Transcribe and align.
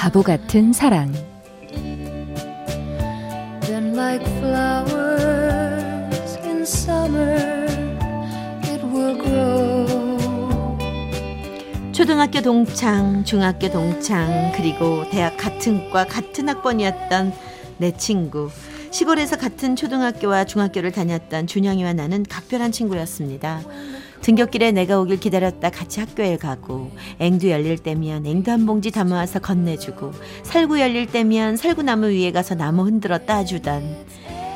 바보 0.00 0.22
같은 0.22 0.72
사랑 0.72 1.12
like 3.96 4.24
flowers 4.38 5.58
in 6.44 6.62
summer 6.62 7.66
it 8.62 8.80
will 8.94 9.20
grow 9.20 10.78
초등학교 11.90 12.40
동창, 12.40 13.24
중학교 13.24 13.68
동창, 13.68 14.52
그리고 14.54 15.02
대학 15.10 15.36
같은 15.36 15.90
과 15.90 16.06
같은 16.06 16.48
학번이었던 16.48 17.32
내 17.78 17.90
친구. 17.90 18.50
시골에서 18.92 19.36
같은 19.36 19.74
초등학교와 19.74 20.44
중학교를 20.44 20.92
다녔던 20.92 21.48
준영이와 21.48 21.94
나는 21.94 22.22
각별한 22.22 22.70
친구였습니다. 22.70 23.62
등굣길에 24.22 24.72
내가 24.72 25.00
오길 25.00 25.20
기다렸다 25.20 25.70
같이 25.70 26.00
학교에 26.00 26.36
가고 26.36 26.90
앵두 27.18 27.50
열릴 27.50 27.78
때면 27.78 28.26
앵두 28.26 28.50
한 28.50 28.66
봉지 28.66 28.90
담아와서 28.90 29.38
건네주고 29.38 30.12
살구 30.42 30.80
열릴 30.80 31.06
때면 31.06 31.56
살구나무 31.56 32.06
위에 32.06 32.32
가서 32.32 32.54
나무 32.54 32.84
흔들어 32.84 33.18
따주던 33.18 34.06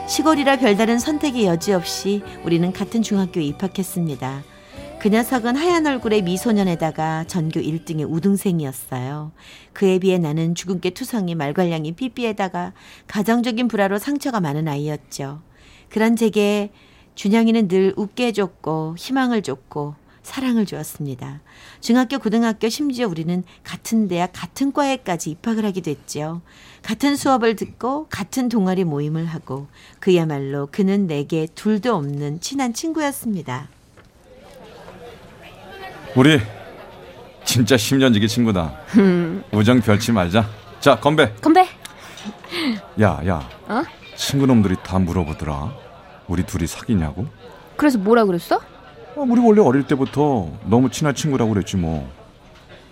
시골이라 0.08 0.56
별다른 0.56 0.98
선택의 0.98 1.46
여지 1.46 1.72
없이 1.72 2.22
우리는 2.44 2.72
같은 2.72 3.02
중학교에 3.02 3.44
입학했습니다. 3.44 4.42
그 5.02 5.08
녀석은 5.08 5.56
하얀 5.56 5.84
얼굴의 5.84 6.22
미소년에다가 6.22 7.24
전교 7.26 7.60
1등의 7.60 8.08
우등생이었어요. 8.08 9.32
그에 9.72 9.98
비해 9.98 10.18
나는 10.18 10.54
주근깨 10.54 10.90
투성이 10.90 11.34
말괄량이 11.34 11.92
삐삐에다가 11.92 12.72
가정적인 13.08 13.66
불화로 13.66 13.98
상처가 13.98 14.40
많은 14.40 14.68
아이였죠. 14.68 15.40
그런 15.88 16.14
제게 16.14 16.70
준영이는 17.14 17.68
늘 17.68 17.92
웃게 17.96 18.26
해줬고 18.26 18.96
희망을 18.98 19.42
줬고 19.42 19.94
사랑을 20.22 20.66
주었습니다. 20.66 21.40
중학교, 21.80 22.18
고등학교, 22.18 22.68
심지어 22.68 23.08
우리는 23.08 23.42
같은 23.64 24.06
대학, 24.08 24.30
같은 24.32 24.72
과에까지 24.72 25.30
입학을 25.30 25.64
하게 25.64 25.80
됐죠. 25.80 26.42
같은 26.82 27.16
수업을 27.16 27.56
듣고 27.56 28.06
같은 28.08 28.48
동아리 28.48 28.84
모임을 28.84 29.26
하고 29.26 29.66
그야말로 29.98 30.68
그는 30.70 31.06
내게 31.06 31.46
둘도 31.54 31.94
없는 31.94 32.40
친한 32.40 32.72
친구였습니다. 32.72 33.68
우리 36.14 36.40
진짜 37.44 37.76
10년 37.76 38.14
지기 38.14 38.28
친구다. 38.28 38.78
우정 39.52 39.80
별치 39.80 40.12
말자. 40.12 40.48
자, 40.80 40.98
건배. 41.00 41.32
건배. 41.40 41.66
야, 43.00 43.20
야. 43.26 43.48
어? 43.68 43.82
친구놈들이 44.16 44.76
다 44.84 44.98
물어보더라. 44.98 45.81
우리 46.32 46.44
둘이 46.44 46.66
사귀냐고? 46.66 47.26
그래서 47.76 47.98
뭐라 47.98 48.24
그랬어? 48.24 48.56
아, 48.56 49.20
우리 49.20 49.38
원래 49.38 49.60
어릴 49.60 49.86
때부터 49.86 50.48
너무 50.64 50.90
친한 50.90 51.14
친구라고 51.14 51.52
그랬지 51.52 51.76
뭐. 51.76 52.10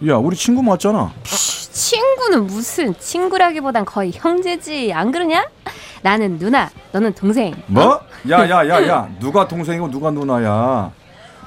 야, 0.07 0.17
우리 0.17 0.37
친구 0.37 0.63
맞잖아. 0.63 1.11
친구는 1.25 2.47
무슨 2.47 2.95
친구라기보단 2.99 3.87
거의 3.87 4.13
형제지. 4.13 4.93
안 4.93 5.11
그러냐? 5.11 5.49
나는 6.03 6.39
누나, 6.39 6.69
너는 6.93 7.15
동생. 7.15 7.55
뭐? 7.67 7.95
어? 7.95 8.01
야, 8.29 8.47
야, 8.51 8.69
야, 8.69 8.87
야. 8.87 9.09
누가 9.19 9.49
동생이고 9.49 9.91
누가 9.91 10.11
누나야? 10.11 10.93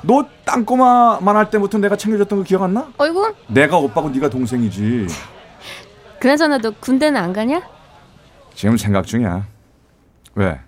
너 0.01 0.25
땅꼬마만 0.45 1.35
할 1.35 1.51
때부터 1.51 1.77
내가 1.77 1.95
챙겨줬던 1.95 2.39
거 2.39 2.43
기억 2.43 2.63
안 2.63 2.73
나? 2.73 2.91
어이구. 2.97 3.35
내가 3.49 3.77
오빠고 3.77 4.09
네가 4.09 4.29
동생이지. 4.31 5.07
그나저나 6.19 6.57
너 6.57 6.71
군대는 6.71 7.21
안 7.21 7.33
가냐? 7.33 7.61
지금 8.55 8.77
생각 8.77 9.05
중이야. 9.05 9.45
왜? 10.35 10.59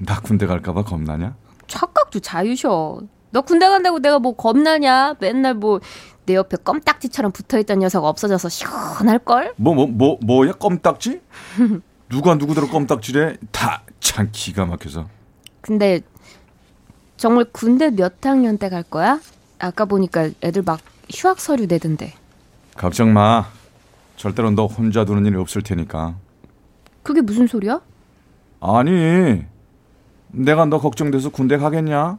나 0.00 0.20
군대 0.20 0.46
갈까봐 0.46 0.82
겁나냐? 0.84 1.36
착각도 1.66 2.20
자유셔. 2.20 3.00
너 3.32 3.40
군대 3.42 3.68
간다고 3.68 3.98
내가 4.00 4.18
뭐 4.18 4.34
겁나냐? 4.34 5.14
맨날 5.20 5.54
뭐 5.54 5.80
내 6.26 6.34
옆에 6.36 6.56
껌딱지처럼 6.62 7.32
붙어있던 7.32 7.80
녀석 7.80 8.04
없어져서 8.04 8.50
시원할걸? 8.50 9.54
뭐, 9.56 9.74
뭐, 9.74 9.86
뭐, 9.88 10.18
뭐야, 10.22 10.52
껌딱지? 10.52 11.20
누가 12.08 12.34
누구더러 12.36 12.68
껌딱지래? 12.68 13.36
다 13.50 13.82
참 14.00 14.28
기가 14.32 14.64
막혀서. 14.66 15.08
근데 15.60 16.00
정말 17.16 17.44
군대 17.52 17.90
몇 17.90 18.14
학년 18.24 18.58
때 18.58 18.68
갈 18.68 18.82
거야? 18.82 19.20
아까 19.58 19.84
보니까 19.84 20.30
애들 20.42 20.62
막 20.62 20.80
휴학 21.12 21.40
서류 21.40 21.66
내던데. 21.66 22.12
걱정 22.76 23.12
마. 23.12 23.46
절대로 24.16 24.50
너 24.50 24.66
혼자 24.66 25.04
두는 25.04 25.26
일이 25.26 25.36
없을 25.36 25.62
테니까. 25.62 26.14
그게 27.02 27.20
무슨 27.22 27.46
소리야? 27.46 27.80
아니, 28.60 29.42
내가 30.32 30.64
너 30.66 30.78
걱정돼서 30.78 31.30
군대 31.30 31.56
가겠냐? 31.56 32.18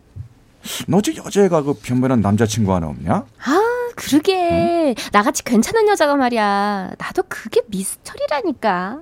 너지 0.87 1.15
여자애가 1.17 1.63
그 1.63 1.73
변변한 1.73 2.21
남자친구 2.21 2.73
하나 2.73 2.87
없냐? 2.87 3.13
아, 3.13 3.61
그러게. 3.95 4.89
응? 4.89 4.95
나같이 5.11 5.43
괜찮은 5.43 5.87
여자가 5.87 6.15
말이야. 6.15 6.91
나도 6.97 7.23
그게 7.27 7.61
미스터리라니까. 7.67 9.01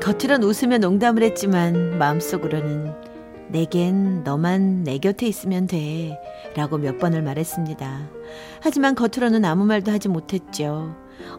겉으론 0.00 0.42
웃으며 0.42 0.78
농담을 0.78 1.22
했지만 1.22 1.98
마음속으로는 1.98 2.94
내겐 3.50 4.24
너만 4.24 4.82
내 4.84 4.98
곁에 4.98 5.26
있으면 5.26 5.66
돼. 5.66 6.18
라고 6.56 6.78
몇 6.78 6.98
번을 6.98 7.22
말했습니다. 7.22 8.08
하지만 8.60 8.94
겉으로는 8.94 9.44
아무 9.44 9.64
말도 9.64 9.92
하지 9.92 10.08
못했죠. 10.08 10.94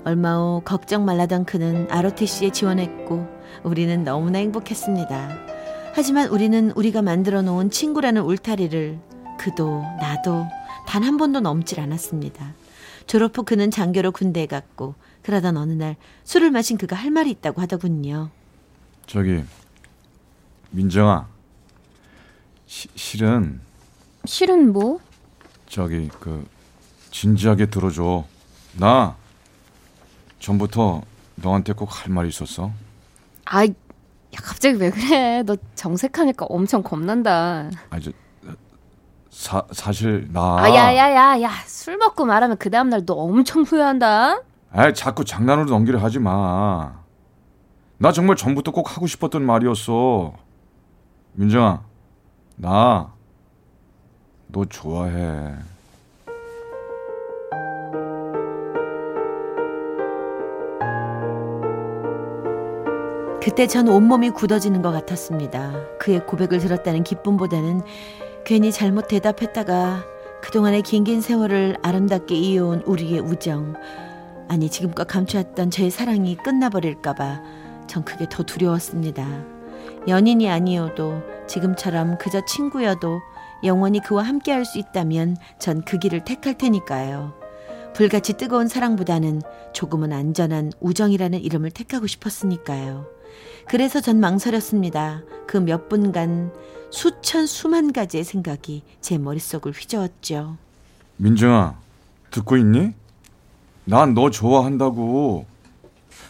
얼마 0.06 0.38
후 0.38 0.62
걱정 0.64 1.06
말라던 1.06 1.46
그는 1.46 1.88
ROTC에 1.90 2.52
지원했고 2.52 3.28
우리는 3.64 4.04
너무나 4.04 4.40
행복했습니다. 4.40 5.30
하지만 5.94 6.30
우리는 6.30 6.72
우리가 6.72 7.02
만들어 7.02 7.42
놓은 7.42 7.70
친구라는 7.72 8.22
울타리를 8.24 9.00
그도 9.40 9.82
나도 10.00 10.46
단 10.86 11.04
한 11.04 11.18
번도 11.18 11.40
넘질 11.40 11.80
않았습니다. 11.80 12.54
졸업 13.08 13.38
후 13.38 13.44
그는 13.44 13.72
장교로 13.72 14.12
군대에 14.12 14.46
갔고 14.46 14.96
그러던 15.24 15.58
어느 15.58 15.72
날 15.74 15.96
술을 16.24 16.52
마신 16.52 16.78
그가 16.78 16.96
할 16.96 17.12
말이 17.12 17.30
있다고 17.32 17.62
하더군요. 17.62 18.30
저기 19.08 19.44
민정아 20.72 21.28
시, 22.68 22.88
실은 22.96 23.60
실은 24.26 24.72
뭐? 24.72 25.00
저기 25.68 26.10
그 26.20 26.48
진지하게 27.12 27.68
들어줘. 27.68 28.26
나 28.78 29.16
전부터 30.40 31.02
너한테 31.36 31.74
꼭 31.74 31.90
할 31.92 32.12
말이 32.14 32.30
있었어. 32.30 32.72
아, 33.46 33.66
야 33.66 33.70
갑자기 34.36 34.78
왜 34.80 34.90
그래? 34.92 35.44
너 35.44 35.56
정색하니까 35.76 36.46
엄청 36.50 36.84
겁난다. 36.84 37.70
아, 37.90 38.00
저 38.00 38.12
사, 39.30 39.64
사실 39.72 40.28
나. 40.32 40.58
아, 40.60 40.70
야야야야, 40.74 41.50
술 41.66 41.98
먹고 41.98 42.26
말하면 42.26 42.58
그 42.58 42.70
다음 42.70 42.90
날 42.90 43.06
너 43.06 43.14
엄청 43.14 43.64
후회한다. 43.64 44.42
아, 44.72 44.94
자꾸 44.94 45.24
장난으로 45.26 45.70
넘기려 45.70 46.00
하지 46.00 46.20
마. 46.20 46.94
나 47.98 48.12
정말 48.12 48.36
전부터 48.36 48.72
꼭 48.72 48.96
하고 48.96 49.08
싶었던 49.08 49.44
말이었어. 49.44 50.34
민정아, 51.34 51.82
나 52.56 53.12
너 54.52 54.66
좋아해. 54.66 55.56
그때 63.50 63.66
전 63.66 63.88
온몸이 63.88 64.30
굳어지는 64.30 64.84
것 64.84 64.92
같았습니다. 64.92 65.74
그의 65.98 66.24
고백을 66.24 66.60
들었다는 66.60 67.04
기쁨보다는 67.04 67.82
괜히 68.46 68.72
잘못 68.72 69.08
대답했다가 69.08 70.04
그동안의 70.44 70.84
긴긴 70.84 71.20
세월을 71.20 71.78
아름답게 71.82 72.36
이어온 72.36 72.84
우리의 72.86 73.20
우정, 73.22 73.74
아니 74.48 74.70
지금껏 74.70 75.08
감추었던 75.08 75.72
제 75.72 75.90
사랑이 75.90 76.38
끝나버릴까봐 76.38 77.42
전 77.88 78.06
그게 78.06 78.28
더 78.30 78.44
두려웠습니다. 78.44 79.26
연인이 80.08 80.48
아니어도 80.48 81.24
지금처럼 81.48 82.20
그저 82.20 82.46
친구여도 82.46 83.20
영원히 83.64 84.00
그와 84.00 84.22
함께 84.22 84.52
할 84.52 84.64
수 84.64 84.78
있다면 84.78 85.38
전 85.58 85.82
그 85.84 85.98
길을 85.98 86.24
택할 86.24 86.56
테니까요. 86.56 87.34
불같이 87.94 88.34
뜨거운 88.34 88.68
사랑보다는 88.68 89.42
조금은 89.74 90.14
안전한 90.14 90.72
우정이라는 90.80 91.40
이름을 91.42 91.72
택하고 91.72 92.08
싶었으니까요. 92.08 93.06
그래서 93.68 94.00
전 94.02 94.20
망설였습니다. 94.20 95.22
그 95.48 95.58
몇 95.58 95.90
분간 95.90 96.52
수천 96.92 97.46
수만 97.46 97.92
가지의 97.94 98.24
생각이 98.24 98.84
제 99.02 99.18
머릿속을 99.18 99.74
휘저었죠. 99.74 100.58
민정아, 101.18 101.76
듣고 102.32 102.58
있니? 102.58 102.94
난 103.86 104.14
너 104.14 104.30
좋아한다고. 104.30 105.46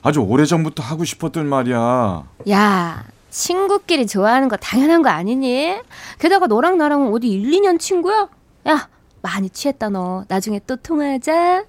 아주 0.02 0.22
오래전부터 0.22 0.82
하고 0.82 1.04
싶었던 1.06 1.46
말이야. 1.48 2.24
야, 2.50 3.06
친구끼리 3.30 4.08
좋아하는 4.08 4.48
거 4.48 4.58
당연한 4.58 5.02
거 5.02 5.10
아니니? 5.10 5.76
게다가 6.20 6.48
너랑 6.48 6.78
나랑 6.78 7.14
어디 7.14 7.30
1, 7.30 7.52
2년 7.52 7.80
친구야? 7.80 8.28
야, 8.68 8.90
많이 9.22 9.50
취했다 9.50 9.90
너. 9.90 10.26
나중에 10.28 10.60
또 10.68 10.76
통화하자. 10.76 11.66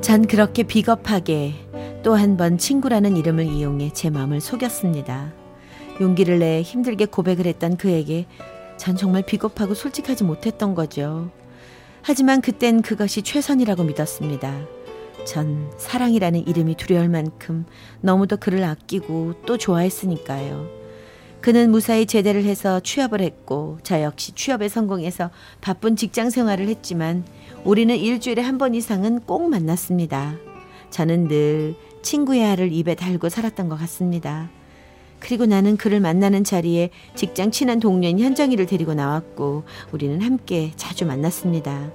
전 0.00 0.26
그렇게 0.26 0.62
비겁하게 0.62 1.54
또 2.02 2.16
한 2.16 2.36
번 2.36 2.58
친구라는 2.58 3.16
이름을 3.16 3.46
이용해 3.46 3.92
제 3.92 4.10
마음을 4.10 4.40
속였습니다. 4.40 5.32
용기를 6.00 6.40
내 6.40 6.62
힘들게 6.62 7.06
고백을 7.06 7.46
했던 7.46 7.76
그에게 7.76 8.26
전 8.76 8.96
정말 8.96 9.22
비겁하고 9.22 9.74
솔직하지 9.74 10.24
못했던 10.24 10.74
거죠. 10.74 11.30
하지만 12.02 12.40
그땐 12.40 12.82
그것이 12.82 13.22
최선이라고 13.22 13.84
믿었습니다. 13.84 14.66
전 15.24 15.70
사랑이라는 15.78 16.48
이름이 16.48 16.74
두려울 16.74 17.08
만큼 17.08 17.64
너무도 18.00 18.38
그를 18.38 18.64
아끼고 18.64 19.34
또 19.46 19.56
좋아했으니까요. 19.56 20.81
그는 21.42 21.70
무사히 21.72 22.06
제대를 22.06 22.44
해서 22.44 22.78
취업을 22.80 23.20
했고 23.20 23.78
저 23.82 24.00
역시 24.00 24.32
취업에 24.32 24.68
성공해서 24.68 25.30
바쁜 25.60 25.96
직장 25.96 26.30
생활을 26.30 26.68
했지만 26.68 27.24
우리는 27.64 27.94
일주일에 27.96 28.42
한 28.42 28.58
번 28.58 28.74
이상은 28.76 29.20
꼭 29.20 29.48
만났습니다. 29.50 30.36
저는 30.90 31.26
늘 31.26 31.74
친구의 32.02 32.44
알을 32.44 32.72
입에 32.72 32.94
달고 32.94 33.28
살았던 33.28 33.68
것 33.68 33.76
같습니다. 33.80 34.50
그리고 35.18 35.46
나는 35.46 35.76
그를 35.76 35.98
만나는 36.00 36.44
자리에 36.44 36.90
직장 37.16 37.50
친한 37.50 37.80
동료인 37.80 38.20
현정이를 38.20 38.66
데리고 38.66 38.94
나왔고 38.94 39.64
우리는 39.90 40.20
함께 40.20 40.72
자주 40.76 41.06
만났습니다. 41.06 41.90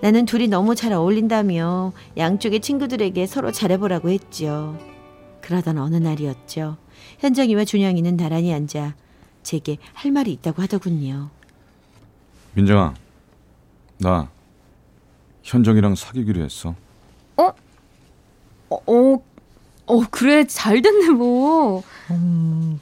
나는 0.00 0.24
둘이 0.26 0.48
너무 0.48 0.74
잘 0.74 0.92
어울린다며 0.92 1.92
양쪽의 2.16 2.60
친구들에게 2.60 3.26
서로 3.26 3.52
잘해보라고 3.52 4.10
했지요. 4.10 4.76
그러던 5.40 5.78
어느 5.78 5.96
날이었죠. 5.96 6.81
현정이와 7.18 7.64
준영이는 7.64 8.16
나란히 8.16 8.52
앉아 8.52 8.94
제게 9.42 9.78
할 9.94 10.12
말이 10.12 10.32
있다고 10.32 10.62
하더군요. 10.62 11.30
민정아, 12.54 12.94
나 13.98 14.28
현정이랑 15.42 15.94
사귀기로 15.94 16.42
했어. 16.42 16.74
어? 17.36 17.52
어, 18.68 18.76
어, 18.86 19.22
어 19.86 20.00
그래 20.10 20.46
잘 20.46 20.82
됐네 20.82 21.10
뭐. 21.10 21.82
음, 22.10 22.80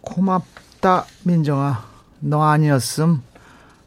고맙다 0.00 1.06
민정아. 1.24 1.90
너 2.20 2.42
아니었음 2.42 3.20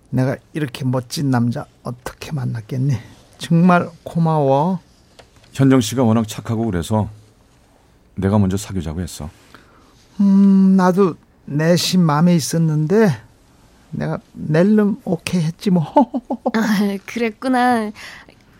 내가 0.09 0.35
이렇게 0.53 0.83
멋진 0.83 1.31
남자 1.31 1.65
어떻게 1.83 2.31
만났겠니? 2.31 2.93
정말 3.37 3.89
고마워. 4.03 4.79
현정 5.53 5.79
씨가 5.79 6.03
워낙 6.03 6.27
착하고 6.27 6.65
그래서 6.65 7.09
내가 8.15 8.37
먼저 8.37 8.57
사귀자고 8.57 9.01
했어. 9.01 9.29
음, 10.19 10.75
나도 10.77 11.15
내심 11.45 12.01
마음에 12.01 12.35
있었는데 12.35 13.09
내가 13.91 14.19
낼름 14.33 14.97
오케이 15.05 15.41
했지 15.41 15.69
뭐. 15.69 15.83
아, 16.53 16.97
그랬구나. 17.05 17.91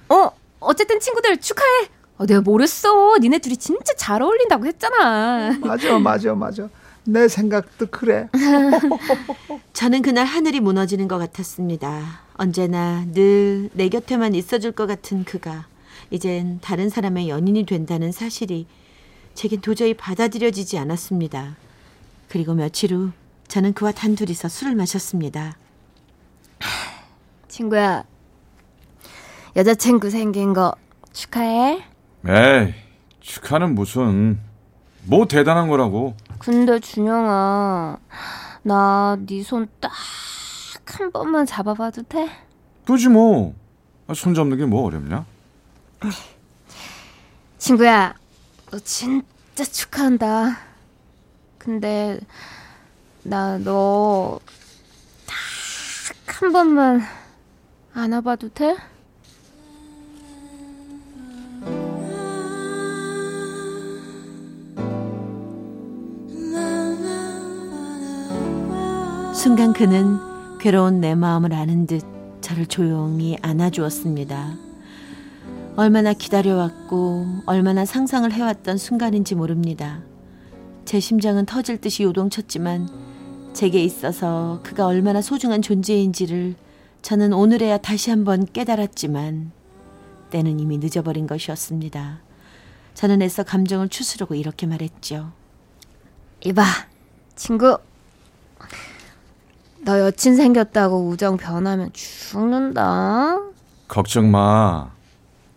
어, 0.10 0.32
어쨌든 0.60 1.00
친구들 1.00 1.38
축하해. 1.38 1.88
어, 2.18 2.26
내가 2.26 2.42
모르겠어. 2.42 3.18
니네 3.20 3.40
둘이 3.40 3.58
진짜 3.58 3.94
잘 3.98 4.22
어울린다고 4.22 4.66
했잖아. 4.66 5.58
맞아, 5.60 6.00
맞아, 6.00 6.34
맞아. 6.34 6.70
내 7.04 7.28
생각도 7.28 7.88
그래. 7.88 8.30
저는 9.74 10.02
그날 10.02 10.26
하늘이 10.26 10.60
무너지는 10.60 11.08
것 11.08 11.18
같았습니다. 11.18 12.22
언제나 12.38 13.06
늘 13.14 13.70
내 13.74 13.90
곁에만 13.90 14.36
있어줄 14.36 14.72
것 14.72 14.88
같은 14.88 15.24
그가 15.24 15.66
이젠 16.12 16.60
다른 16.62 16.90
사람의 16.90 17.30
연인이 17.30 17.66
된다는 17.66 18.12
사실이 18.12 18.68
제겐 19.36 19.62
도저히 19.62 19.94
받아들여지지 19.94 20.78
않았습니다. 20.80 21.56
그리고 22.30 22.54
며칠 22.54 22.94
후 22.94 23.12
저는 23.48 23.74
그와 23.74 23.92
단둘이서 23.92 24.48
술을 24.50 24.76
마셨습니다. 24.76 25.58
친구야, 27.48 28.04
여자친구 29.56 30.10
생긴 30.10 30.54
거 30.54 30.74
축하해. 31.14 31.84
에이, 32.28 32.74
축하는 33.20 33.76
무슨 33.76 34.40
뭐 35.04 35.26
대단한 35.28 35.68
거라고. 35.68 36.16
근데 36.40 36.80
준영아, 36.80 37.98
나 38.64 39.18
네 39.28 39.42
손 39.44 39.68
딱 39.80 39.92
한 40.88 41.12
번만 41.12 41.46
잡아봐도 41.46 42.04
돼? 42.04 42.30
그지 42.86 43.10
뭐. 43.10 43.54
아, 44.08 44.14
손 44.14 44.34
잡는 44.34 44.58
게 44.58 44.66
뭐 44.66 44.86
어렵냐? 44.86 45.26
친구야, 47.58 48.14
너 48.76 48.80
진짜 48.80 49.64
축하한다. 49.64 50.58
근데 51.58 52.20
나 53.24 53.58
너 53.58 54.42
딱 55.26 56.42
한 56.42 56.52
번만 56.52 57.02
안아봐도 57.94 58.50
돼? 58.50 58.76
순간 69.34 69.74
그는 69.74 70.18
괴로운 70.60 71.00
내 71.00 71.14
마음을 71.16 71.54
아는 71.54 71.86
듯 71.86 72.04
저를 72.42 72.66
조용히 72.66 73.38
안아주었습니다. 73.42 74.65
얼마나 75.78 76.14
기다려왔고 76.14 77.42
얼마나 77.46 77.84
상상을 77.86 78.32
해왔던 78.32 78.78
순간인지 78.78 79.36
모릅니다. 79.36 80.02
제 80.86 81.02
심장은 81.02 81.46
터질 81.46 81.82
듯이 81.82 82.04
요동쳤지만 82.04 82.88
제게 83.54 83.84
있어서 83.84 84.62
그가 84.64 84.86
얼마나 84.86 85.22
소중한 85.22 85.62
존재인지를 85.62 86.56
저는 87.02 87.34
오늘에야 87.34 87.78
다시 87.80 88.10
한번 88.10 88.46
깨달았지만 88.46 89.52
때는 90.30 90.60
이미 90.62 90.78
늦어버린 90.78 91.28
것이었습니다. 91.28 92.20
저는 92.94 93.22
애써 93.22 93.44
감정을 93.44 93.90
추스르고 93.90 94.36
이렇게 94.36 94.66
말했죠. 94.68 95.34
이봐, 96.46 96.64
친구. 97.36 97.78
너 99.84 100.00
여친 100.00 100.38
생겼다고 100.38 101.10
우정 101.10 101.36
변하면 101.36 101.92
죽는다. 101.92 103.42
걱정 103.90 104.32
마. 104.32 104.95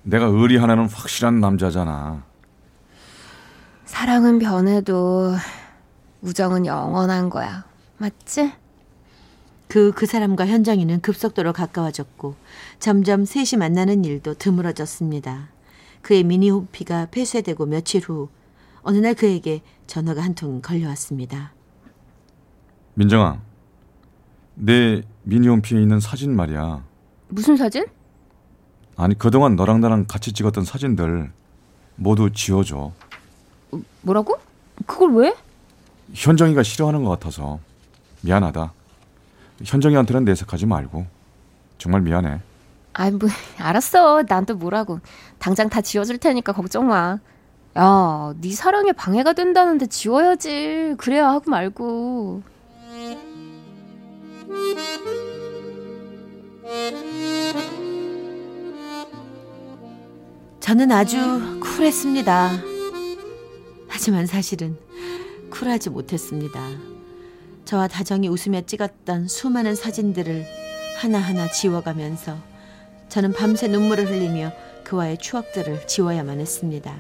내가 0.09 0.25
의리 0.25 0.57
하나는 0.57 0.89
확실한 0.89 1.39
남자잖아. 1.41 2.25
사랑은 3.85 4.39
변해도 4.39 5.35
우정은 6.23 6.65
영원한 6.65 7.29
거야. 7.29 7.65
맞지? 7.99 8.53
그, 9.69 9.93
그 9.95 10.07
사람과 10.07 10.47
현정이는 10.47 11.03
급속도로 11.03 11.53
가까워졌고 11.53 12.37
점점 12.79 13.27
셋이 13.27 13.59
만나는 13.59 14.05
일도 14.07 14.35
드물어졌습니다. 14.35 15.51
그의 16.01 16.25
미니 16.25 16.49
호피가 16.49 17.09
폐쇄되고 17.11 17.67
며칠 17.67 18.01
후 18.03 18.31
어느 18.81 18.97
날 18.97 19.13
그에게 19.15 19.61
전화가 19.87 20.23
한 20.23 20.35
통 20.35 20.63
걸려왔습니다. 20.63 21.53
민정아, 22.95 23.43
내 24.55 25.03
미니홈피에 25.25 25.83
있는 25.83 26.01
사진 26.01 26.35
말이야. 26.35 26.83
무슨 27.29 27.57
사진? 27.59 27.85
아니 28.99 29.17
그동안 29.17 29.55
너랑 29.55 29.81
나랑 29.81 30.07
같이 30.09 30.33
찍었던 30.33 30.65
사진들 30.65 31.31
모두 31.95 32.33
지워줘. 32.33 32.91
뭐라고? 34.03 34.37
그걸 34.87 35.13
왜? 35.15 35.35
현정이가 36.13 36.65
싫어하는 36.65 37.05
것 37.05 37.11
같아서 37.11 37.61
미안하다. 38.23 38.73
현정이한테는 39.65 40.25
내색하지 40.25 40.67
말고 40.67 41.07
정말 41.79 42.01
미안해. 42.03 42.41
아이 42.95 43.13
뭐 43.13 43.29
알았어. 43.59 44.25
난 44.25 44.45
또 44.45 44.57
뭐라고. 44.57 44.99
당장 45.39 45.69
다 45.69 45.81
지워줄 45.81 46.19
테니까 46.19 46.53
걱정 46.53 46.89
마. 46.89 47.19
야, 47.77 48.35
네 48.41 48.51
사랑에 48.51 48.91
방해가 48.91 49.35
된다는데 49.35 49.87
지워야지. 49.87 50.97
그래야 50.99 51.29
하고 51.29 51.49
말고. 51.51 52.43
저는 60.69 60.93
아주 60.93 61.61
쿨했습니다. 61.61 62.51
하지만 63.89 64.27
사실은 64.27 64.77
쿨하지 65.49 65.89
못했습니다. 65.89 66.61
저와 67.65 67.89
다정이 67.89 68.29
웃으며 68.29 68.61
찍었던 68.67 69.29
수많은 69.29 69.75
사진들을 69.75 70.45
하나하나 70.99 71.51
지워가면서 71.51 72.37
저는 73.09 73.33
밤새 73.33 73.69
눈물을 73.69 74.11
흘리며 74.11 74.53
그와의 74.85 75.17
추억들을 75.17 75.87
지워야만 75.87 76.39
했습니다. 76.39 76.95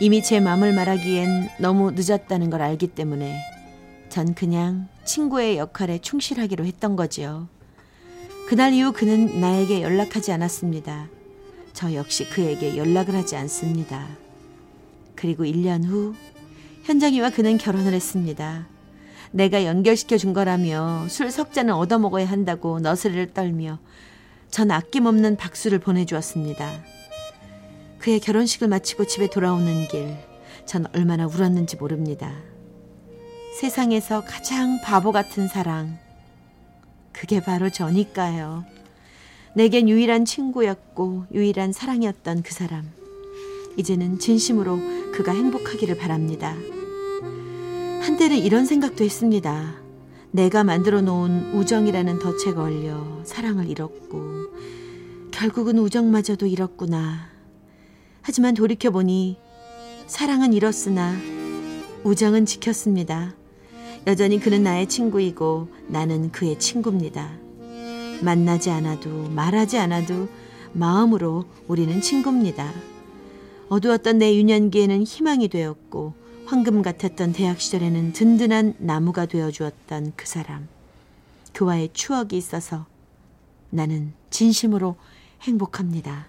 이미 0.00 0.22
제 0.22 0.38
마음을 0.38 0.74
말하기엔 0.74 1.48
너무 1.58 1.92
늦었다는 1.92 2.50
걸 2.50 2.60
알기 2.60 2.88
때문에 2.88 3.40
전 4.10 4.34
그냥 4.34 4.88
친구의 5.06 5.56
역할에 5.56 6.00
충실하기로 6.00 6.66
했던 6.66 6.96
거지요. 6.96 7.48
그날 8.46 8.74
이후 8.74 8.92
그는 8.92 9.40
나에게 9.40 9.80
연락하지 9.80 10.32
않았습니다. 10.32 11.15
저 11.76 11.92
역시 11.92 12.26
그에게 12.30 12.78
연락을 12.78 13.14
하지 13.14 13.36
않습니다. 13.36 14.08
그리고 15.14 15.44
1년 15.44 15.84
후 15.84 16.14
현정이와 16.84 17.28
그는 17.28 17.58
결혼을 17.58 17.92
했습니다. 17.92 18.66
내가 19.30 19.62
연결시켜 19.66 20.16
준 20.16 20.32
거라며 20.32 21.06
술 21.10 21.30
석 21.30 21.52
잔을 21.52 21.74
얻어 21.74 21.98
먹어야 21.98 22.24
한다고 22.24 22.80
너스레를 22.80 23.34
떨며 23.34 23.78
전 24.50 24.70
아낌없는 24.70 25.36
박수를 25.36 25.78
보내주었습니다. 25.78 26.82
그의 27.98 28.20
결혼식을 28.20 28.68
마치고 28.68 29.04
집에 29.06 29.28
돌아오는 29.28 29.86
길, 29.88 30.16
전 30.64 30.86
얼마나 30.94 31.26
울었는지 31.26 31.76
모릅니다. 31.76 32.32
세상에서 33.60 34.24
가장 34.24 34.80
바보 34.80 35.12
같은 35.12 35.46
사랑. 35.46 35.98
그게 37.12 37.42
바로 37.42 37.68
저니까요. 37.68 38.64
내겐 39.56 39.88
유일한 39.88 40.26
친구였고 40.26 41.24
유일한 41.32 41.72
사랑이었던 41.72 42.42
그 42.42 42.52
사람. 42.52 42.92
이제는 43.78 44.18
진심으로 44.18 44.78
그가 45.12 45.32
행복하기를 45.32 45.96
바랍니다. 45.96 46.54
한때는 48.02 48.36
이런 48.36 48.66
생각도 48.66 49.02
했습니다. 49.02 49.76
내가 50.30 50.62
만들어 50.62 51.00
놓은 51.00 51.54
우정이라는 51.54 52.18
덫에 52.18 52.52
걸려 52.52 53.02
사랑을 53.24 53.70
잃었고, 53.70 54.20
결국은 55.30 55.78
우정마저도 55.78 56.44
잃었구나. 56.44 57.30
하지만 58.20 58.52
돌이켜보니 58.52 59.38
사랑은 60.06 60.52
잃었으나 60.52 61.16
우정은 62.04 62.44
지켰습니다. 62.44 63.34
여전히 64.06 64.38
그는 64.38 64.62
나의 64.62 64.86
친구이고 64.86 65.68
나는 65.88 66.30
그의 66.30 66.58
친구입니다. 66.58 67.45
만나지 68.22 68.70
않아도 68.70 69.28
말하지 69.30 69.78
않아도 69.78 70.28
마음으로 70.72 71.44
우리는 71.68 72.00
친구입니다. 72.00 72.72
어두웠던 73.68 74.18
내 74.18 74.36
유년기에는 74.36 75.02
희망이 75.04 75.48
되었고 75.48 76.14
황금 76.46 76.82
같았던 76.82 77.32
대학 77.32 77.60
시절에는 77.60 78.12
든든한 78.12 78.74
나무가 78.78 79.26
되어 79.26 79.50
주었던 79.50 80.12
그 80.16 80.26
사람. 80.26 80.68
그와의 81.52 81.90
추억이 81.92 82.36
있어서 82.36 82.86
나는 83.70 84.12
진심으로 84.30 84.96
행복합니다. 85.42 86.28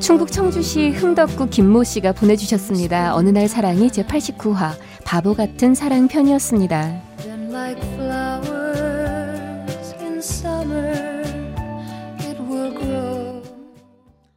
충북 0.00 0.32
청주시 0.32 0.90
흥덕구 0.90 1.48
김모 1.48 1.84
씨가 1.84 2.12
보내주셨습니다. 2.12 3.14
어느 3.14 3.30
날 3.30 3.48
사랑이 3.48 3.90
제 3.90 4.04
89화 4.04 4.72
바보 5.04 5.34
같은 5.34 5.74
사랑 5.74 6.08
편이었습니다. 6.08 7.00